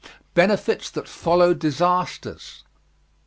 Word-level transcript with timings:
BENEFITS 0.33 0.89
THAT 0.89 1.07
FOLLOW 1.07 1.53
DISASTERS. 1.53 2.63